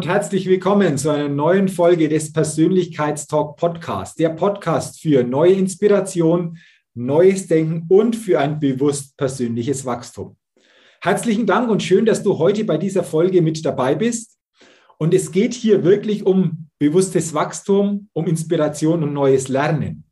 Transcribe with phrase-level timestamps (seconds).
[0.00, 4.14] Und herzlich willkommen zu einer neuen Folge des Persönlichkeitstalk Podcasts.
[4.14, 6.56] Der Podcast für neue Inspiration,
[6.94, 10.38] neues Denken und für ein bewusst persönliches Wachstum.
[11.02, 14.38] Herzlichen Dank und schön, dass du heute bei dieser Folge mit dabei bist.
[14.96, 20.04] Und es geht hier wirklich um bewusstes Wachstum, um Inspiration und neues Lernen.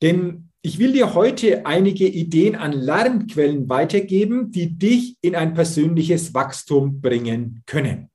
[0.00, 6.34] Denn ich will dir heute einige Ideen an Lernquellen weitergeben, die dich in ein persönliches
[6.34, 8.10] Wachstum bringen können.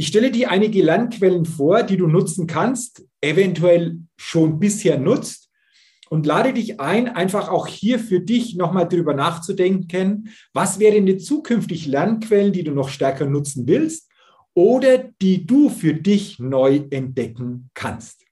[0.00, 5.50] Ich stelle dir einige Lernquellen vor, die du nutzen kannst, eventuell schon bisher nutzt
[6.08, 11.20] und lade dich ein, einfach auch hier für dich nochmal drüber nachzudenken, was wären denn
[11.20, 14.10] zukünftig Lernquellen, die du noch stärker nutzen willst
[14.54, 18.24] oder die du für dich neu entdecken kannst.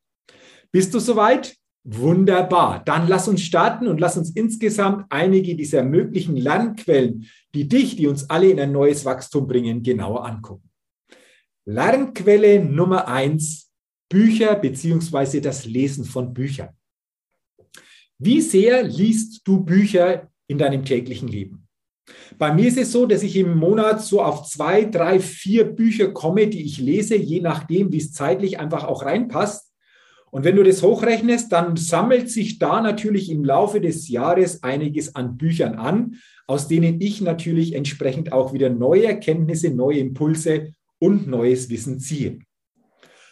[0.73, 1.55] Bist du soweit?
[1.85, 2.83] Wunderbar.
[2.83, 8.07] Dann lass uns starten und lass uns insgesamt einige dieser möglichen Lernquellen, die dich, die
[8.07, 10.68] uns alle in ein neues Wachstum bringen, genauer angucken.
[11.71, 13.71] Lernquelle Nummer eins,
[14.09, 16.71] Bücher beziehungsweise das Lesen von Büchern.
[18.19, 21.69] Wie sehr liest du Bücher in deinem täglichen Leben?
[22.39, 26.11] Bei mir ist es so, dass ich im Monat so auf zwei, drei, vier Bücher
[26.13, 29.71] komme, die ich lese, je nachdem, wie es zeitlich einfach auch reinpasst.
[30.31, 35.15] Und wenn du das hochrechnest, dann sammelt sich da natürlich im Laufe des Jahres einiges
[35.15, 36.15] an Büchern an,
[36.47, 42.41] aus denen ich natürlich entsprechend auch wieder neue Erkenntnisse, neue Impulse und neues Wissen ziehe.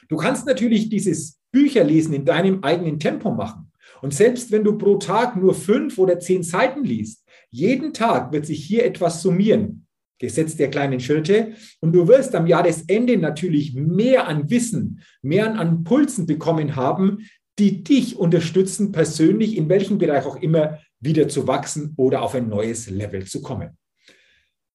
[0.09, 3.73] Du kannst natürlich dieses Bücherlesen in deinem eigenen Tempo machen.
[4.03, 8.47] Und selbst wenn du pro Tag nur fünf oder zehn Seiten liest, jeden Tag wird
[8.47, 9.87] sich hier etwas summieren,
[10.19, 11.55] Gesetz der kleinen Schritte.
[11.81, 17.27] Und du wirst am Jahresende natürlich mehr an Wissen, mehr an Impulsen bekommen haben,
[17.59, 22.49] die dich unterstützen, persönlich in welchem Bereich auch immer wieder zu wachsen oder auf ein
[22.49, 23.79] neues Level zu kommen.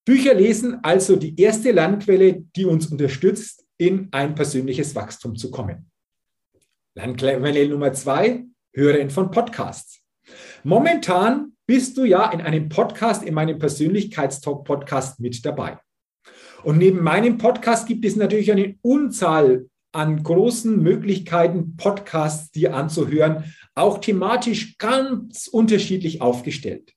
[0.06, 5.92] Bücher lesen also die erste Lernquelle, die uns unterstützt, in ein persönliches Wachstum zu kommen.
[6.96, 10.04] Lernquelle Nummer zwei, Hören von Podcasts.
[10.64, 15.78] Momentan bist du ja in einem Podcast, in meinem Persönlichkeitstalk-Podcast mit dabei.
[16.64, 23.54] Und neben meinem Podcast gibt es natürlich eine Unzahl an großen Möglichkeiten, Podcasts dir anzuhören,
[23.76, 26.94] auch thematisch ganz unterschiedlich aufgestellt.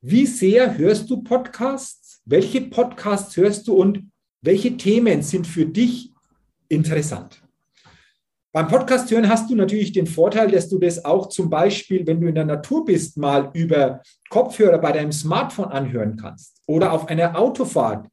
[0.00, 2.22] Wie sehr hörst du Podcasts?
[2.24, 6.12] Welche Podcasts hörst du und welche Themen sind für dich
[6.68, 7.42] interessant?
[8.52, 12.20] Beim Podcast hören hast du natürlich den Vorteil, dass du das auch zum Beispiel, wenn
[12.20, 14.00] du in der Natur bist, mal über
[14.30, 18.06] Kopfhörer bei deinem Smartphone anhören kannst oder auf einer Autofahrt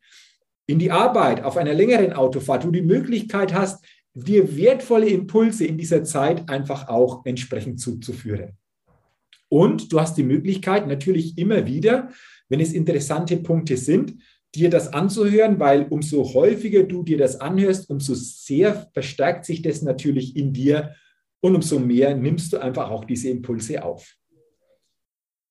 [0.65, 3.85] in die Arbeit, auf einer längeren Autofahrt, du die Möglichkeit hast,
[4.15, 8.57] dir wertvolle Impulse in dieser Zeit einfach auch entsprechend zuzuführen.
[9.49, 12.09] Und du hast die Möglichkeit natürlich immer wieder,
[12.49, 14.15] wenn es interessante Punkte sind,
[14.55, 19.81] dir das anzuhören, weil umso häufiger du dir das anhörst, umso sehr verstärkt sich das
[19.81, 20.95] natürlich in dir
[21.41, 24.15] und umso mehr nimmst du einfach auch diese Impulse auf.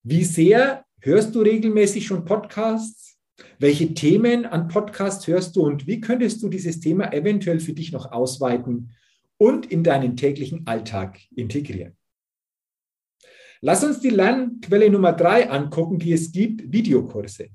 [0.03, 3.19] Wie sehr hörst du regelmäßig schon Podcasts?
[3.59, 7.93] Welche Themen an Podcasts hörst du und wie könntest du dieses Thema eventuell für dich
[7.93, 8.91] noch ausweiten
[9.39, 11.97] und in deinen täglichen Alltag integrieren?
[13.67, 17.47] Lass uns die Lernquelle Nummer drei angucken, die es gibt, Videokurse.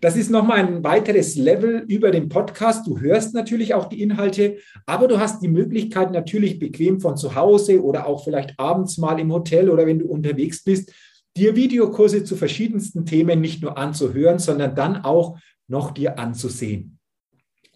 [0.00, 2.86] Das ist nochmal ein weiteres Level über den Podcast.
[2.86, 7.34] Du hörst natürlich auch die Inhalte, aber du hast die Möglichkeit natürlich bequem von zu
[7.34, 10.94] Hause oder auch vielleicht abends mal im Hotel oder wenn du unterwegs bist,
[11.36, 17.00] dir Videokurse zu verschiedensten Themen nicht nur anzuhören, sondern dann auch noch dir anzusehen.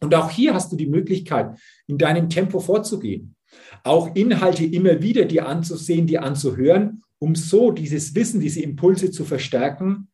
[0.00, 1.58] Und auch hier hast du die Möglichkeit,
[1.88, 3.34] in deinem Tempo vorzugehen.
[3.82, 9.24] Auch Inhalte immer wieder dir anzusehen, dir anzuhören um so dieses Wissen, diese Impulse zu
[9.24, 10.08] verstärken.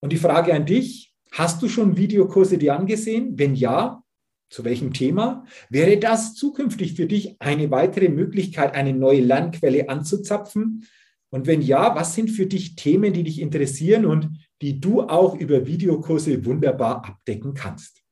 [0.00, 3.38] Und die Frage an dich, hast du schon Videokurse dir angesehen?
[3.38, 4.02] Wenn ja,
[4.48, 5.44] Zu welchem Thema?
[5.70, 10.86] Wäre das zukünftig für dich eine weitere Möglichkeit, eine neue Lernquelle anzuzapfen?
[11.30, 14.30] Und wenn ja, was sind für dich Themen, die dich interessieren und
[14.62, 18.02] die du auch über Videokurse wunderbar abdecken kannst?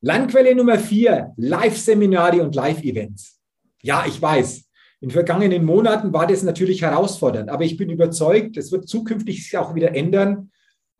[0.00, 3.38] Lernquelle Nummer vier, Live-Seminare und Live-Events.
[3.82, 4.69] Ja, ich weiß,
[5.00, 9.56] in vergangenen Monaten war das natürlich herausfordernd, aber ich bin überzeugt, es wird zukünftig sich
[9.56, 10.50] auch wieder ändern.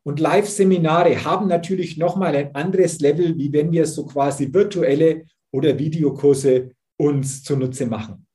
[0.03, 5.79] Und Live-Seminare haben natürlich nochmal ein anderes Level, wie wenn wir so quasi virtuelle oder
[5.79, 8.27] Videokurse uns zunutze machen.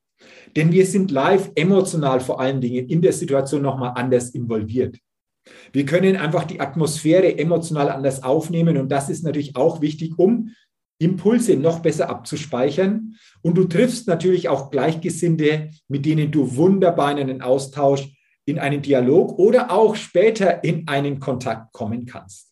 [0.55, 4.97] Denn wir sind live emotional vor allen Dingen in der Situation nochmal anders involviert.
[5.73, 10.51] Wir können einfach die Atmosphäre emotional anders aufnehmen und das ist natürlich auch wichtig, um
[10.99, 13.15] Impulse noch besser abzuspeichern.
[13.41, 18.07] Und du triffst natürlich auch Gleichgesinnte, mit denen du wunderbar in einen Austausch,
[18.45, 22.51] in einen Dialog oder auch später in einen Kontakt kommen kannst.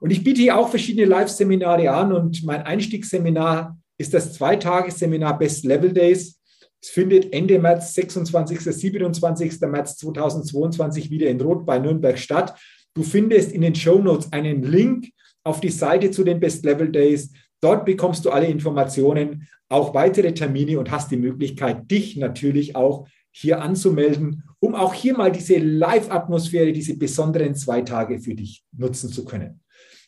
[0.00, 5.64] Und ich biete hier auch verschiedene Live-Seminare an und mein Einstiegsseminar ist das Zweitagesseminar Best
[5.64, 6.38] Level Days.
[6.82, 8.60] Es findet Ende März, 26.
[8.60, 9.60] 27.
[9.62, 12.58] März 2022 wieder in Rot bei Nürnberg statt.
[12.94, 15.08] Du findest in den Show Notes einen Link
[15.46, 17.32] auf die Seite zu den Best Level Days.
[17.60, 23.06] Dort bekommst du alle Informationen, auch weitere Termine und hast die Möglichkeit, dich natürlich auch
[23.30, 29.10] hier anzumelden, um auch hier mal diese Live-Atmosphäre, diese besonderen zwei Tage für dich nutzen
[29.10, 29.60] zu können.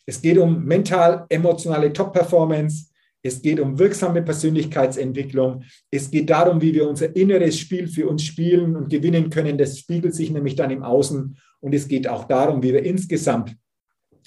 [0.06, 2.86] Es geht um mental-emotionale Top-Performance.
[3.22, 5.64] Es geht um wirksame Persönlichkeitsentwicklung.
[5.90, 9.58] Es geht darum, wie wir unser inneres Spiel für uns spielen und gewinnen können.
[9.58, 11.36] Das spiegelt sich nämlich dann im Außen.
[11.60, 13.56] Und es geht auch darum, wie wir insgesamt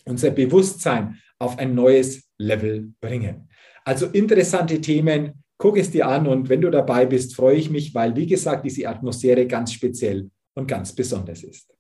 [0.06, 3.50] unser Bewusstsein auf ein neues Level bringen.
[3.84, 5.44] Also interessante Themen.
[5.58, 8.66] Guck es dir an und wenn du dabei bist, freue ich mich, weil, wie gesagt,
[8.66, 11.72] diese Atmosphäre ganz speziell und ganz besonders ist.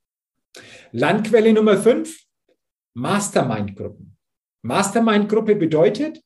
[0.91, 2.15] Landquelle Nummer fünf,
[2.94, 4.15] Mastermind-Gruppen.
[4.62, 6.21] Mastermind-Gruppe bedeutet,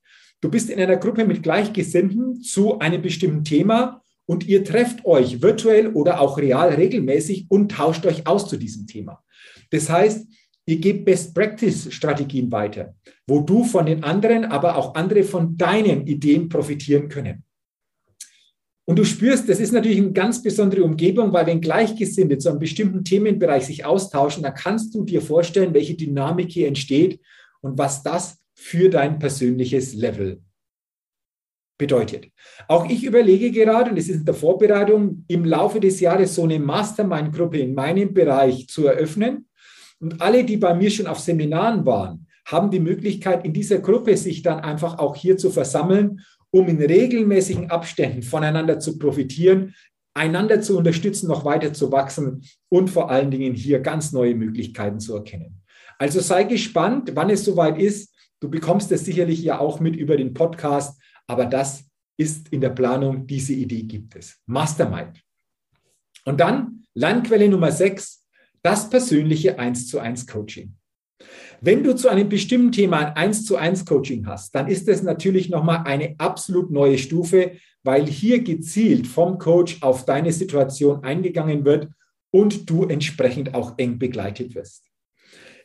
[0.46, 5.42] Du bist in einer Gruppe mit Gleichgesinnten zu einem bestimmten Thema und ihr trefft euch
[5.42, 9.24] virtuell oder auch real regelmäßig und tauscht euch aus zu diesem Thema.
[9.72, 10.28] Das heißt,
[10.66, 12.96] ihr gebt Best-Practice-Strategien weiter,
[13.28, 17.44] wo du von den anderen, aber auch andere von deinen Ideen profitieren können.
[18.88, 22.60] Und du spürst, das ist natürlich eine ganz besondere Umgebung, weil wenn Gleichgesinnte zu einem
[22.60, 27.20] bestimmten Themenbereich sich austauschen, dann kannst du dir vorstellen, welche Dynamik hier entsteht
[27.62, 30.42] und was das für dein persönliches Level
[31.78, 32.28] bedeutet.
[32.68, 36.44] Auch ich überlege gerade, und es ist in der Vorbereitung, im Laufe des Jahres so
[36.44, 39.48] eine Mastermind-Gruppe in meinem Bereich zu eröffnen.
[40.06, 44.16] Und alle, die bei mir schon auf Seminaren waren, haben die Möglichkeit, in dieser Gruppe
[44.16, 46.22] sich dann einfach auch hier zu versammeln,
[46.52, 49.74] um in regelmäßigen Abständen voneinander zu profitieren,
[50.14, 55.00] einander zu unterstützen, noch weiter zu wachsen und vor allen Dingen hier ganz neue Möglichkeiten
[55.00, 55.64] zu erkennen.
[55.98, 58.14] Also sei gespannt, wann es soweit ist.
[58.40, 61.84] Du bekommst es sicherlich ja auch mit über den Podcast, aber das
[62.16, 64.40] ist in der Planung, diese Idee gibt es.
[64.46, 65.20] Mastermind.
[66.26, 68.25] Und dann Lernquelle Nummer 6,
[68.66, 70.74] das persönliche 1 zu 1 Coaching.
[71.62, 75.04] Wenn du zu einem bestimmten Thema ein 1 zu 1 Coaching hast, dann ist es
[75.04, 77.52] natürlich nochmal eine absolut neue Stufe,
[77.84, 81.90] weil hier gezielt vom Coach auf deine Situation eingegangen wird
[82.32, 84.84] und du entsprechend auch eng begleitet wirst.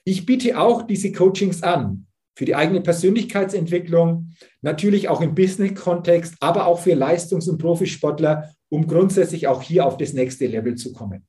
[0.05, 2.07] Ich biete auch diese Coachings an
[2.37, 8.87] für die eigene Persönlichkeitsentwicklung, natürlich auch im Business-Kontext, aber auch für Leistungs- und Profisportler, um
[8.87, 11.27] grundsätzlich auch hier auf das nächste Level zu kommen.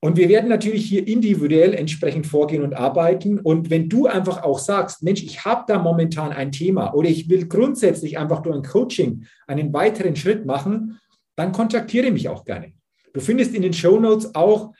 [0.00, 3.40] Und wir werden natürlich hier individuell entsprechend vorgehen und arbeiten.
[3.40, 7.28] Und wenn du einfach auch sagst, Mensch, ich habe da momentan ein Thema oder ich
[7.28, 10.98] will grundsätzlich einfach durch ein Coaching einen weiteren Schritt machen,
[11.34, 12.72] dann kontaktiere mich auch gerne.
[13.14, 14.72] Du findest in den Show Notes auch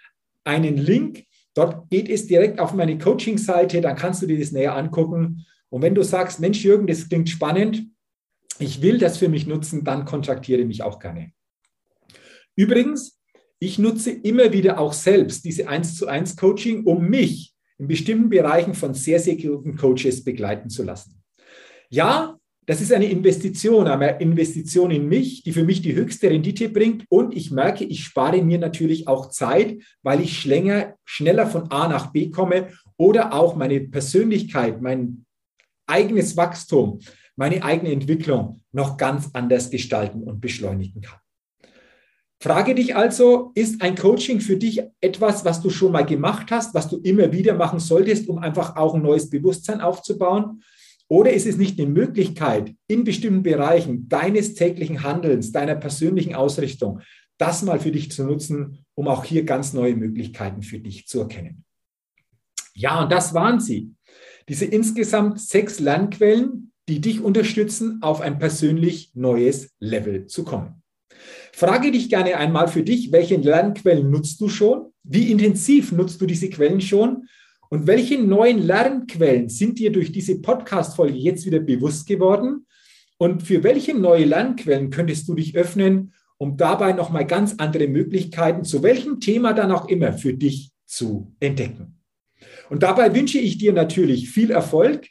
[0.44, 4.76] einen Link Dort geht es direkt auf meine Coaching-Seite, dann kannst du dir das näher
[4.76, 5.46] angucken.
[5.70, 7.82] Und wenn du sagst, Mensch, Jürgen, das klingt spannend,
[8.58, 11.32] ich will das für mich nutzen, dann kontaktiere mich auch gerne.
[12.56, 13.15] Übrigens,
[13.58, 18.28] ich nutze immer wieder auch selbst diese 1 zu 1 Coaching, um mich in bestimmten
[18.28, 21.22] Bereichen von sehr, sehr guten Coaches begleiten zu lassen.
[21.88, 26.68] Ja, das ist eine Investition, eine Investition in mich, die für mich die höchste Rendite
[26.68, 27.04] bringt.
[27.08, 31.86] Und ich merke, ich spare mir natürlich auch Zeit, weil ich schlänger, schneller von A
[31.86, 35.24] nach B komme oder auch meine Persönlichkeit, mein
[35.86, 36.98] eigenes Wachstum,
[37.36, 41.20] meine eigene Entwicklung noch ganz anders gestalten und beschleunigen kann.
[42.46, 46.74] Frage dich also, ist ein Coaching für dich etwas, was du schon mal gemacht hast,
[46.74, 50.62] was du immer wieder machen solltest, um einfach auch ein neues Bewusstsein aufzubauen?
[51.08, 57.00] Oder ist es nicht eine Möglichkeit, in bestimmten Bereichen deines täglichen Handelns, deiner persönlichen Ausrichtung,
[57.36, 61.18] das mal für dich zu nutzen, um auch hier ganz neue Möglichkeiten für dich zu
[61.18, 61.64] erkennen?
[62.74, 63.90] Ja, und das waren sie.
[64.48, 70.84] Diese insgesamt sechs Lernquellen, die dich unterstützen, auf ein persönlich neues Level zu kommen.
[71.56, 74.92] Frage dich gerne einmal für dich, welche Lernquellen nutzt du schon?
[75.04, 77.28] Wie intensiv nutzt du diese Quellen schon?
[77.70, 82.66] Und welche neuen Lernquellen sind dir durch diese Podcast-Folge jetzt wieder bewusst geworden?
[83.16, 88.62] Und für welche neue Lernquellen könntest du dich öffnen, um dabei nochmal ganz andere Möglichkeiten
[88.62, 92.02] zu welchem Thema dann auch immer für dich zu entdecken?
[92.68, 95.06] Und dabei wünsche ich dir natürlich viel Erfolg,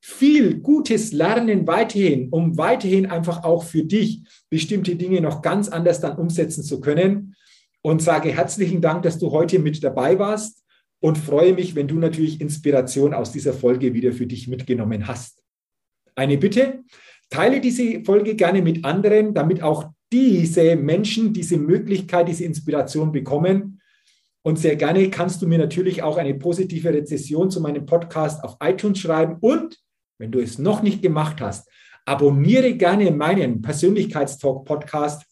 [0.00, 6.00] viel gutes Lernen weiterhin, um weiterhin einfach auch für dich bestimmte Dinge noch ganz anders
[6.00, 7.34] dann umsetzen zu können.
[7.82, 10.64] Und sage herzlichen Dank, dass du heute mit dabei warst
[11.00, 15.42] und freue mich, wenn du natürlich Inspiration aus dieser Folge wieder für dich mitgenommen hast.
[16.14, 16.82] Eine Bitte,
[17.30, 23.80] teile diese Folge gerne mit anderen, damit auch diese Menschen diese Möglichkeit, diese Inspiration bekommen.
[24.42, 28.56] Und sehr gerne kannst du mir natürlich auch eine positive Rezession zu meinem Podcast auf
[28.60, 29.36] iTunes schreiben.
[29.40, 29.78] Und
[30.18, 31.68] wenn du es noch nicht gemacht hast,
[32.04, 35.28] abonniere gerne meinen Persönlichkeitstalk-Podcast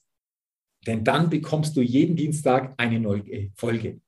[0.87, 4.01] denn dann bekommst du jeden Dienstag eine neue Folge.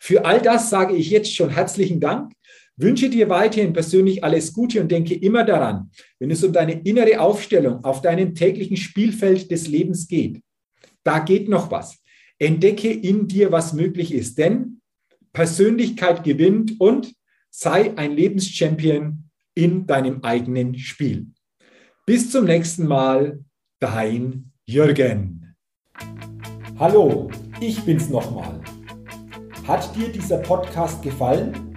[0.00, 2.32] Für all das sage ich jetzt schon herzlichen Dank,
[2.76, 7.20] wünsche dir weiterhin persönlich alles Gute und denke immer daran, wenn es um deine innere
[7.20, 10.40] Aufstellung auf deinem täglichen Spielfeld des Lebens geht,
[11.04, 12.02] da geht noch was.
[12.38, 14.80] Entdecke in dir, was möglich ist, denn
[15.32, 17.14] Persönlichkeit gewinnt und
[17.50, 19.23] sei ein Lebenschampion
[19.54, 21.28] in deinem eigenen Spiel.
[22.06, 23.40] Bis zum nächsten Mal,
[23.80, 25.54] dein Jürgen.
[26.78, 27.30] Hallo,
[27.60, 28.60] ich bin's nochmal.
[29.66, 31.74] Hat dir dieser Podcast gefallen?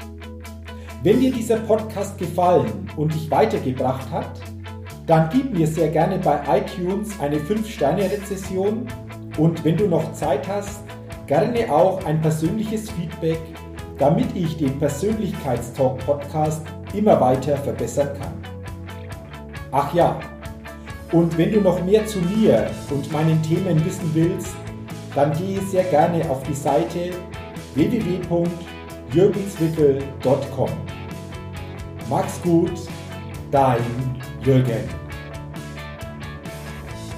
[1.03, 4.41] Wenn dir dieser Podcast gefallen und dich weitergebracht hat,
[5.05, 8.87] dann gib mir sehr gerne bei iTunes eine 5-Sterne-Rezession
[9.37, 10.83] und wenn du noch Zeit hast,
[11.27, 13.39] gerne auch ein persönliches Feedback,
[13.97, 16.61] damit ich den Persönlichkeitstalk Podcast
[16.93, 18.33] immer weiter verbessern kann.
[19.71, 20.19] Ach ja,
[21.11, 24.55] und wenn du noch mehr zu mir und meinen Themen wissen willst,
[25.15, 27.11] dann gehe sehr gerne auf die Seite
[27.75, 30.69] www.jürgenswickel.com.
[32.09, 32.73] Mach's gut,
[33.51, 33.81] dein
[34.43, 35.06] Jürgen.